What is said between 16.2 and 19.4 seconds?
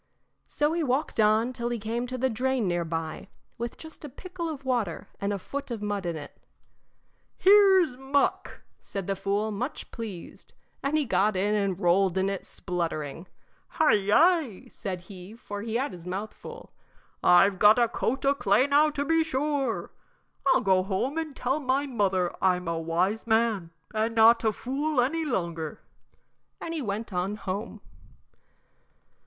full "I've got a coat o' clay now to be